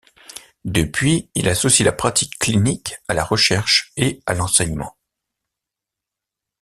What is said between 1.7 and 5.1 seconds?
la pratique clinique à la recherche et à l'enseignement.